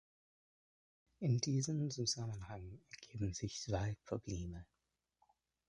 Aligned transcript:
In 1.19 1.37
diesem 1.37 1.91
Zusammenhang 1.91 2.79
ergeben 2.89 3.35
sich 3.35 3.61
zwei 3.61 3.95
Probleme. 4.03 4.65